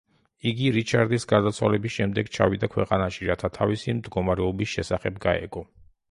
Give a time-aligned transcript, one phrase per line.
[0.51, 5.63] იგი რიჩარდის გარდაცვალების შემდეგ ჩავიდა ქვეყანაში, რათა თავისი მდგომარეობის შესახებ გაეგო.